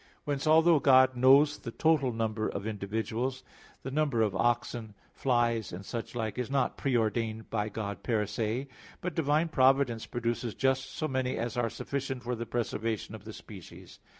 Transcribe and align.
Whence, 0.23 0.47
although 0.47 0.79
God 0.79 1.15
knows 1.15 1.59
the 1.59 1.69
total 1.69 2.11
number 2.11 2.47
of 2.47 2.65
individuals, 2.65 3.43
the 3.83 3.91
number 3.91 4.23
of 4.23 4.35
oxen, 4.35 4.95
flies 5.13 5.71
and 5.71 5.85
such 5.85 6.15
like, 6.15 6.39
is 6.39 6.49
not 6.49 6.75
pre 6.75 6.97
ordained 6.97 7.51
by 7.51 7.69
God 7.69 8.01
per 8.01 8.25
se; 8.25 8.67
but 8.99 9.13
divine 9.13 9.49
providence 9.49 10.07
produces 10.07 10.55
just 10.55 10.89
so 10.89 11.07
many 11.07 11.37
as 11.37 11.55
are 11.55 11.69
sufficient 11.69 12.23
for 12.23 12.33
the 12.33 12.47
preservation 12.47 13.13
of 13.13 13.25
the 13.25 13.31
species. 13.33 13.99